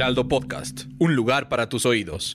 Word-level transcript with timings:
Heraldo 0.00 0.26
Podcast, 0.26 0.84
un 0.98 1.14
lugar 1.14 1.50
para 1.50 1.68
tus 1.68 1.84
oídos. 1.84 2.34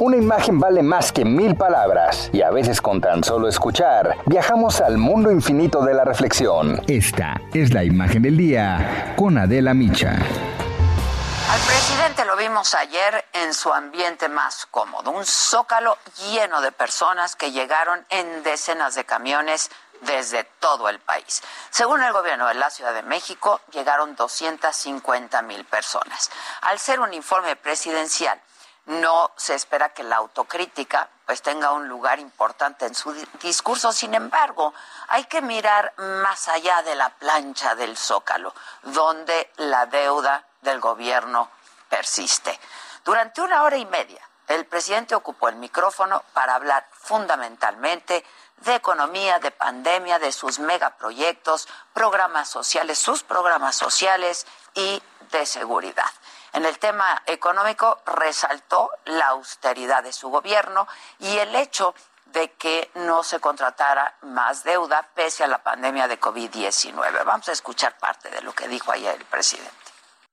Una 0.00 0.16
imagen 0.16 0.58
vale 0.58 0.82
más 0.82 1.12
que 1.12 1.24
mil 1.24 1.54
palabras 1.54 2.28
y 2.32 2.42
a 2.42 2.50
veces 2.50 2.80
con 2.80 3.00
tan 3.00 3.22
solo 3.22 3.46
escuchar 3.46 4.16
viajamos 4.26 4.80
al 4.80 4.98
mundo 4.98 5.30
infinito 5.30 5.84
de 5.84 5.94
la 5.94 6.04
reflexión. 6.04 6.82
Esta 6.88 7.40
es 7.54 7.72
la 7.72 7.84
imagen 7.84 8.22
del 8.22 8.36
día 8.36 9.14
con 9.16 9.38
Adela 9.38 9.72
Micha. 9.72 10.14
Al 10.14 11.60
presidente 11.60 12.24
lo 12.24 12.36
vimos 12.36 12.74
ayer 12.74 13.24
en 13.34 13.54
su 13.54 13.72
ambiente 13.72 14.28
más 14.28 14.66
cómodo, 14.66 15.12
un 15.12 15.24
zócalo 15.24 15.96
lleno 16.32 16.60
de 16.60 16.72
personas 16.72 17.36
que 17.36 17.52
llegaron 17.52 18.00
en 18.10 18.42
decenas 18.42 18.96
de 18.96 19.04
camiones 19.04 19.70
desde 20.02 20.44
todo 20.44 20.88
el 20.88 21.00
país. 21.00 21.42
Según 21.70 22.02
el 22.02 22.12
gobierno 22.12 22.46
de 22.48 22.54
la 22.54 22.70
Ciudad 22.70 22.92
de 22.92 23.02
México, 23.02 23.60
llegaron 23.72 24.14
250 24.14 25.42
mil 25.42 25.64
personas. 25.64 26.30
Al 26.62 26.78
ser 26.78 27.00
un 27.00 27.14
informe 27.14 27.56
presidencial, 27.56 28.40
no 28.86 29.30
se 29.36 29.54
espera 29.54 29.90
que 29.90 30.02
la 30.02 30.16
autocrítica 30.16 31.08
pues 31.24 31.40
tenga 31.40 31.70
un 31.70 31.88
lugar 31.88 32.18
importante 32.18 32.84
en 32.84 32.94
su 32.94 33.12
discurso. 33.40 33.92
Sin 33.92 34.14
embargo, 34.14 34.74
hay 35.08 35.24
que 35.24 35.40
mirar 35.40 35.94
más 35.96 36.48
allá 36.48 36.82
de 36.82 36.96
la 36.96 37.10
plancha 37.10 37.76
del 37.76 37.96
zócalo, 37.96 38.52
donde 38.82 39.52
la 39.56 39.86
deuda 39.86 40.44
del 40.62 40.80
gobierno 40.80 41.48
persiste. 41.88 42.58
Durante 43.04 43.40
una 43.40 43.62
hora 43.62 43.76
y 43.76 43.86
media, 43.86 44.20
el 44.48 44.66
presidente 44.66 45.14
ocupó 45.14 45.48
el 45.48 45.56
micrófono 45.56 46.24
para 46.32 46.56
hablar 46.56 46.86
fundamentalmente 46.90 48.24
de 48.64 48.74
economía, 48.74 49.38
de 49.38 49.50
pandemia, 49.50 50.18
de 50.18 50.32
sus 50.32 50.58
megaproyectos, 50.58 51.68
programas 51.92 52.48
sociales, 52.48 52.98
sus 52.98 53.22
programas 53.22 53.76
sociales 53.76 54.46
y 54.74 55.02
de 55.30 55.46
seguridad. 55.46 56.10
En 56.52 56.66
el 56.66 56.78
tema 56.78 57.22
económico 57.26 58.02
resaltó 58.04 58.90
la 59.06 59.28
austeridad 59.28 60.02
de 60.02 60.12
su 60.12 60.28
gobierno 60.28 60.86
y 61.18 61.38
el 61.38 61.54
hecho 61.54 61.94
de 62.26 62.52
que 62.52 62.90
no 62.94 63.22
se 63.22 63.40
contratara 63.40 64.14
más 64.22 64.64
deuda 64.64 65.06
pese 65.14 65.44
a 65.44 65.48
la 65.48 65.62
pandemia 65.62 66.08
de 66.08 66.20
COVID-19. 66.20 67.24
Vamos 67.24 67.48
a 67.48 67.52
escuchar 67.52 67.98
parte 67.98 68.30
de 68.30 68.42
lo 68.42 68.54
que 68.54 68.68
dijo 68.68 68.92
ayer 68.92 69.14
el 69.14 69.24
presidente. 69.24 69.70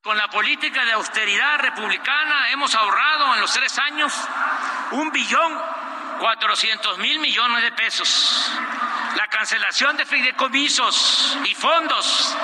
Con 0.01 0.17
la 0.17 0.29
política 0.29 0.85
de 0.85 0.93
austeridad 0.93 1.59
republicana 1.59 2.51
hemos 2.51 2.73
ahorrado 2.73 3.35
en 3.35 3.41
los 3.41 3.51
tres 3.51 3.77
años 3.79 4.13
un 4.91 5.11
billón 5.11 5.61
cuatrocientos 6.19 6.97
mil 6.97 7.19
millones 7.19 7.63
de 7.63 7.71
pesos. 7.71 8.51
La 9.15 9.27
cancelación 9.27 9.97
de 9.97 10.05
fideicomisos 10.05 11.37
y 11.45 11.55
fondos 11.55 12.35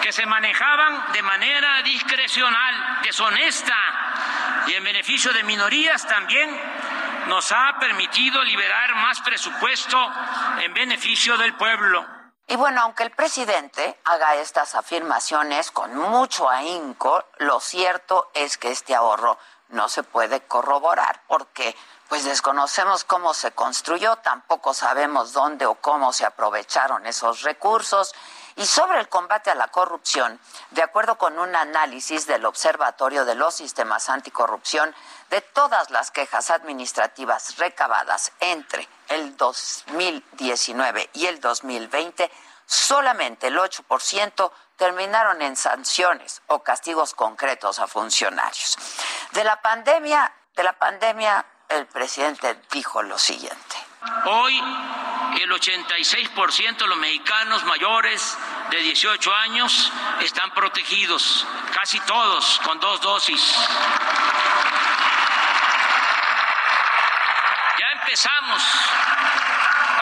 que 0.00 0.12
se 0.12 0.24
manejaban 0.24 1.12
de 1.12 1.22
manera 1.22 1.82
discrecional, 1.82 3.02
deshonesta 3.02 3.76
y 4.68 4.74
en 4.74 4.84
beneficio 4.84 5.32
de 5.32 5.42
minorías 5.42 6.06
también 6.06 6.48
nos 7.26 7.50
ha 7.52 7.76
permitido 7.80 8.42
liberar 8.44 8.94
más 8.94 9.20
presupuesto 9.20 9.98
en 10.62 10.72
beneficio 10.72 11.36
del 11.36 11.54
pueblo. 11.54 12.06
Y 12.48 12.54
bueno, 12.54 12.82
aunque 12.82 13.02
el 13.02 13.10
presidente 13.10 13.98
haga 14.04 14.36
estas 14.36 14.76
afirmaciones 14.76 15.72
con 15.72 15.96
mucho 15.96 16.48
ahínco, 16.48 17.24
lo 17.38 17.58
cierto 17.58 18.30
es 18.34 18.56
que 18.56 18.70
este 18.70 18.94
ahorro 18.94 19.36
no 19.70 19.88
se 19.88 20.04
puede 20.04 20.42
corroborar 20.42 21.22
porque 21.26 21.74
pues 22.08 22.24
desconocemos 22.24 23.04
cómo 23.04 23.34
se 23.34 23.52
construyó, 23.52 24.16
tampoco 24.16 24.74
sabemos 24.74 25.32
dónde 25.32 25.66
o 25.66 25.74
cómo 25.74 26.12
se 26.12 26.24
aprovecharon 26.24 27.06
esos 27.06 27.42
recursos. 27.42 28.14
Y 28.54 28.64
sobre 28.64 29.00
el 29.00 29.08
combate 29.08 29.50
a 29.50 29.54
la 29.54 29.68
corrupción, 29.68 30.40
de 30.70 30.82
acuerdo 30.82 31.18
con 31.18 31.38
un 31.38 31.54
análisis 31.54 32.26
del 32.26 32.46
Observatorio 32.46 33.24
de 33.24 33.34
los 33.34 33.56
Sistemas 33.56 34.08
Anticorrupción, 34.08 34.94
de 35.28 35.42
todas 35.42 35.90
las 35.90 36.10
quejas 36.10 36.50
administrativas 36.50 37.58
recabadas 37.58 38.32
entre 38.40 38.88
el 39.08 39.36
2019 39.36 41.10
y 41.12 41.26
el 41.26 41.40
2020, 41.40 42.30
solamente 42.64 43.48
el 43.48 43.58
8% 43.58 44.52
terminaron 44.76 45.42
en 45.42 45.56
sanciones 45.56 46.40
o 46.46 46.62
castigos 46.62 47.14
concretos 47.14 47.78
a 47.78 47.86
funcionarios. 47.86 48.78
De 49.32 49.44
la 49.44 49.60
pandemia, 49.60 50.32
de 50.54 50.62
la 50.62 50.72
pandemia 50.72 51.44
el 51.68 51.86
presidente 51.86 52.62
dijo 52.70 53.02
lo 53.02 53.18
siguiente. 53.18 53.76
Hoy 54.24 54.56
el 55.40 55.50
86% 55.50 56.76
de 56.78 56.86
los 56.86 56.96
mexicanos 56.98 57.64
mayores 57.64 58.38
de 58.70 58.78
18 58.78 59.34
años 59.34 59.92
están 60.20 60.50
protegidos, 60.52 61.46
casi 61.74 61.98
todos 62.00 62.60
con 62.64 62.78
dos 62.80 63.00
dosis. 63.00 63.54
Ya 67.78 67.90
empezamos 67.92 68.62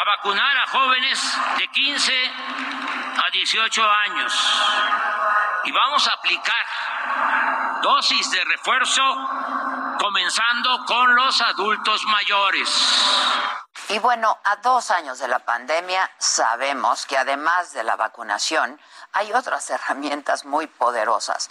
a 0.01 0.05
vacunar 0.05 0.57
a 0.59 0.67
jóvenes 0.67 1.39
de 1.59 1.69
15 1.69 2.33
a 3.27 3.31
18 3.33 3.91
años 3.91 4.63
y 5.65 5.73
vamos 5.73 6.07
a 6.09 6.13
aplicar 6.13 6.67
dosis 7.83 8.31
de 8.31 8.45
refuerzo 8.45 9.03
comenzando 10.05 10.85
con 10.85 11.15
los 11.15 11.41
adultos 11.41 12.05
mayores. 12.05 12.69
Y 13.89 13.99
bueno, 14.01 14.39
a 14.45 14.57
dos 14.57 14.91
años 14.91 15.19
de 15.19 15.29
la 15.29 15.39
pandemia 15.39 16.11
sabemos 16.19 17.07
que 17.07 17.17
además 17.17 17.73
de 17.73 17.85
la 17.85 17.97
vacunación 17.97 18.79
hay 19.15 19.33
otras 19.33 19.71
herramientas 19.71 20.45
muy 20.45 20.67
poderosas 20.67 21.49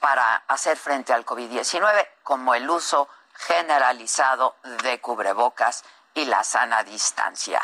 para 0.00 0.36
hacer 0.48 0.78
frente 0.78 1.12
al 1.12 1.26
COVID-19, 1.26 2.08
como 2.22 2.54
el 2.54 2.70
uso 2.70 3.06
generalizado 3.34 4.56
de 4.82 4.98
cubrebocas 5.02 5.84
y 6.14 6.24
la 6.24 6.42
sana 6.42 6.82
distancia. 6.82 7.60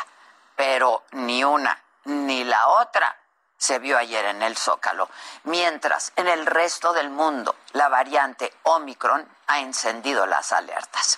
Pero 0.55 1.03
ni 1.13 1.43
una 1.43 1.81
ni 2.03 2.43
la 2.43 2.67
otra 2.67 3.17
se 3.57 3.79
vio 3.79 3.97
ayer 3.97 4.25
en 4.25 4.41
el 4.43 4.55
Zócalo, 4.55 5.09
mientras 5.43 6.13
en 6.15 6.27
el 6.27 6.45
resto 6.45 6.93
del 6.93 7.09
mundo 7.09 7.55
la 7.73 7.89
variante 7.89 8.53
Omicron 8.63 9.27
ha 9.47 9.59
encendido 9.59 10.25
las 10.25 10.51
alertas. 10.51 11.17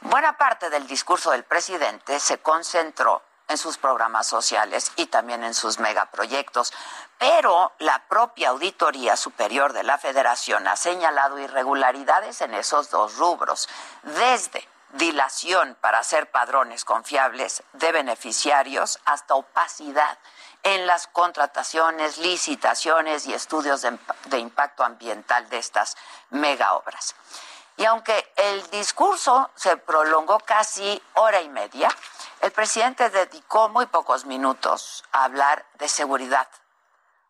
Buena 0.00 0.36
parte 0.36 0.70
del 0.70 0.86
discurso 0.86 1.30
del 1.30 1.44
presidente 1.44 2.20
se 2.20 2.38
concentró 2.38 3.22
en 3.48 3.58
sus 3.58 3.78
programas 3.78 4.26
sociales 4.26 4.92
y 4.96 5.06
también 5.06 5.44
en 5.44 5.54
sus 5.54 5.78
megaproyectos, 5.78 6.72
pero 7.18 7.72
la 7.78 8.06
propia 8.08 8.50
Auditoría 8.50 9.16
Superior 9.16 9.72
de 9.72 9.84
la 9.84 9.98
Federación 9.98 10.66
ha 10.66 10.76
señalado 10.76 11.38
irregularidades 11.38 12.40
en 12.40 12.54
esos 12.54 12.90
dos 12.90 13.16
rubros, 13.16 13.68
desde 14.02 14.66
dilación 14.96 15.76
para 15.80 15.98
hacer 15.98 16.30
padrones 16.30 16.84
confiables 16.84 17.62
de 17.72 17.92
beneficiarios 17.92 18.98
hasta 19.04 19.34
opacidad 19.34 20.18
en 20.62 20.86
las 20.86 21.06
contrataciones, 21.06 22.18
licitaciones 22.18 23.26
y 23.26 23.34
estudios 23.34 23.82
de, 23.82 24.38
impacto 24.38 24.84
ambiental 24.84 25.48
de 25.48 25.58
estas 25.58 25.96
mega 26.30 26.74
obras. 26.74 27.14
Y 27.76 27.84
aunque 27.84 28.32
el 28.36 28.68
discurso 28.70 29.50
se 29.54 29.76
prolongó 29.76 30.40
casi 30.40 31.00
hora 31.14 31.40
y 31.40 31.48
media, 31.48 31.88
el 32.40 32.50
presidente 32.50 33.10
dedicó 33.10 33.68
muy 33.68 33.86
pocos 33.86 34.24
minutos 34.24 35.04
a 35.12 35.24
hablar 35.24 35.66
de 35.74 35.88
seguridad 35.88 36.48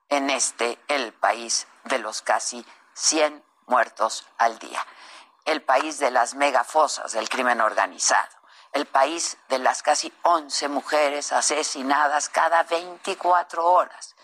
en 0.08 0.30
este, 0.30 0.78
el 0.88 1.12
país 1.12 1.66
de 1.84 1.98
los 1.98 2.22
casi 2.22 2.64
100 2.94 3.44
muertos 3.66 4.26
al 4.38 4.58
día, 4.58 4.84
el 5.46 5.62
país 5.62 5.98
de 5.98 6.10
las 6.10 6.34
megafosas 6.34 7.12
del 7.12 7.28
crimen 7.28 7.60
organizado, 7.60 8.36
el 8.72 8.86
país 8.86 9.38
de 9.48 9.58
las 9.58 9.82
casi 9.82 10.12
11 10.22 10.68
mujeres 10.68 11.32
asesinadas 11.32 12.28
cada 12.28 12.62
24 12.64 13.64
horas, 13.64 14.14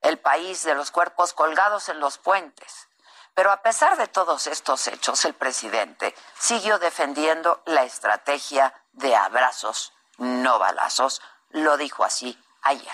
el 0.00 0.18
país 0.18 0.64
de 0.64 0.74
los 0.74 0.90
cuerpos 0.90 1.32
colgados 1.32 1.88
en 1.88 2.00
los 2.00 2.18
puentes, 2.18 2.88
pero 3.34 3.50
a 3.50 3.62
pesar 3.62 3.96
de 3.96 4.08
todos 4.08 4.46
estos 4.46 4.86
hechos, 4.88 5.24
el 5.24 5.34
presidente 5.34 6.14
siguió 6.38 6.78
defendiendo 6.78 7.62
la 7.66 7.82
estrategia 7.84 8.74
de 8.92 9.16
abrazos, 9.16 9.92
no 10.18 10.58
balazos. 10.58 11.22
Lo 11.50 11.76
dijo 11.76 12.04
así 12.04 12.38
ayer. 12.62 12.92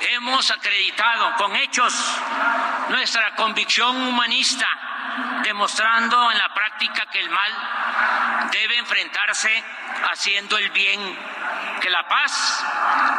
Hemos 0.00 0.50
acreditado 0.50 1.36
con 1.36 1.54
hechos 1.56 1.94
nuestra 2.88 3.34
convicción 3.34 3.96
humanista, 4.08 4.66
demostrando 5.42 6.30
en 6.30 6.38
la 6.38 6.52
que 6.88 7.20
el 7.20 7.30
mal 7.30 8.48
debe 8.50 8.78
enfrentarse 8.78 9.64
haciendo 10.10 10.56
el 10.58 10.70
bien, 10.70 11.18
que 11.80 11.90
la 11.90 12.06
paz 12.08 12.64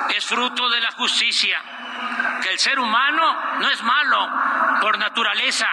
es 0.10 0.25
fruto 0.25 0.69
de 0.69 0.81
la 0.81 0.92
justicia, 0.92 1.62
que 2.42 2.51
el 2.51 2.60
ser 2.60 2.80
humano 2.80 3.60
no 3.60 3.69
es 3.69 3.81
malo 3.83 4.30
por 4.81 4.98
naturaleza 4.98 5.68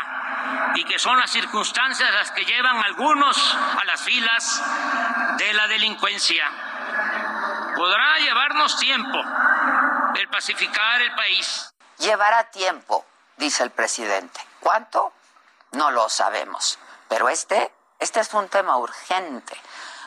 y 0.75 0.85
que 0.85 0.99
son 0.99 1.19
las 1.19 1.31
circunstancias 1.31 2.13
las 2.13 2.31
que 2.33 2.45
llevan 2.45 2.77
a 2.77 2.85
algunos 2.85 3.57
a 3.81 3.85
las 3.85 4.01
filas 4.03 4.63
de 5.37 5.53
la 5.53 5.67
delincuencia. 5.67 6.51
Podrá 7.77 8.19
llevarnos 8.19 8.77
tiempo 8.79 9.19
el 10.15 10.29
pacificar 10.29 11.01
el 11.03 11.15
país. 11.15 11.75
Llevará 11.99 12.45
tiempo, 12.51 13.05
dice 13.37 13.63
el 13.63 13.71
presidente. 13.71 14.41
¿Cuánto? 14.61 15.13
No 15.73 15.91
lo 15.91 16.09
sabemos. 16.09 16.79
Pero 17.09 17.29
este, 17.29 17.73
este 18.01 18.21
es 18.21 18.33
un 18.35 18.49
tema 18.49 18.79
urgente. 18.79 19.57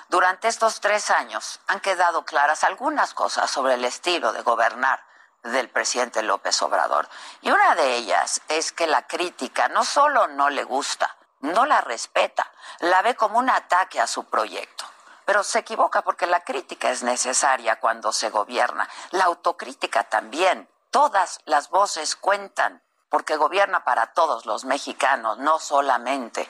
Durante 0.10 0.48
estos 0.48 0.82
tres 0.82 1.10
años 1.12 1.60
han 1.68 1.80
quedado 1.80 2.26
claras 2.26 2.64
algunas 2.64 3.14
cosas 3.14 3.50
sobre 3.50 3.76
el 3.76 3.86
estilo 3.86 4.34
de 4.34 4.42
gobernar 4.42 5.04
del 5.44 5.70
presidente 5.70 6.24
López 6.24 6.62
Obrador. 6.62 7.08
Y 7.42 7.52
una 7.52 7.76
de 7.76 7.96
ellas 7.96 8.42
es 8.48 8.72
que 8.72 8.88
la 8.88 9.08
crítica 9.08 9.68
no 9.70 9.84
solo 9.84 10.28
no 10.28 10.50
le 10.50 10.64
gusta, 10.64 11.16
no 11.42 11.66
la 11.66 11.82
respeta, 11.82 12.52
la 12.80 13.02
ve 13.02 13.16
como 13.16 13.40
un 13.40 13.50
ataque 13.50 14.00
a 14.00 14.08
su 14.08 14.26
proyecto. 14.26 14.86
Pero 15.26 15.44
se 15.44 15.60
equivoca 15.60 16.02
porque 16.02 16.28
la 16.28 16.44
crítica 16.44 16.90
es 16.90 17.04
necesaria 17.04 17.80
cuando 17.80 18.12
se 18.12 18.30
gobierna, 18.30 18.90
la 19.12 19.26
autocrítica 19.26 20.04
también. 20.06 20.70
Todas 20.92 21.40
las 21.46 21.70
voces 21.70 22.16
cuentan 22.16 22.82
porque 23.10 23.36
gobierna 23.36 23.84
para 23.84 24.14
todos 24.14 24.46
los 24.46 24.66
mexicanos, 24.66 25.38
no 25.38 25.60
solamente 25.60 26.50